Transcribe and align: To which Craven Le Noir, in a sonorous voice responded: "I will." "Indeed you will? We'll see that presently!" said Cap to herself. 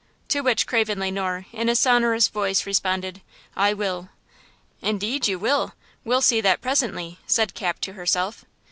To 0.29 0.41
which 0.41 0.65
Craven 0.65 0.99
Le 0.99 1.11
Noir, 1.11 1.45
in 1.51 1.69
a 1.69 1.75
sonorous 1.75 2.27
voice 2.27 2.65
responded: 2.65 3.21
"I 3.55 3.71
will." 3.75 4.09
"Indeed 4.81 5.27
you 5.27 5.37
will? 5.37 5.75
We'll 6.03 6.21
see 6.23 6.41
that 6.41 6.59
presently!" 6.59 7.19
said 7.27 7.53
Cap 7.53 7.79
to 7.81 7.93
herself. 7.93 8.43